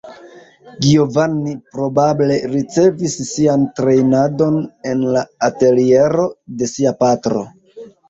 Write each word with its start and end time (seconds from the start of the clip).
Giovanni 0.85 1.53
probable 1.75 2.39
ricevis 2.55 3.19
sian 3.29 3.69
trejnadon 3.83 4.61
en 4.95 5.07
la 5.15 5.27
ateliero 5.53 6.31
de 6.59 6.75
sia 6.77 6.99
patro. 7.07 7.49